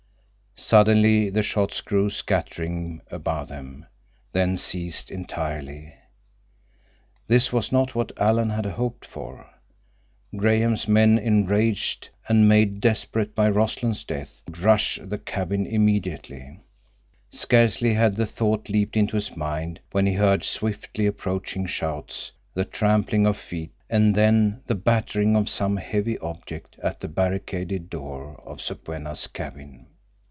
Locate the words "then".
4.31-4.57, 24.13-24.61